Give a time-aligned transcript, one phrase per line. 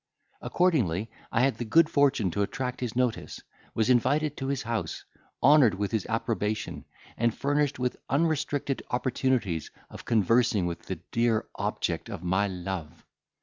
[0.41, 3.39] Accordingly I had the good fortune to attract his notice,
[3.75, 5.05] was invited to his house,
[5.43, 6.85] honoured with his approbation,
[7.17, 13.05] and furnished with unrestricted opportunities of conversing with the dear object of my love.